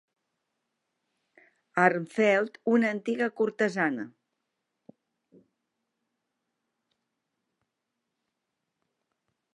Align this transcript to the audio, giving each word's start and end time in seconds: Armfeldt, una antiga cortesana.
Armfeldt, 1.81 2.57
una 2.77 2.89
antiga 2.95 3.27
cortesana. 3.41 4.07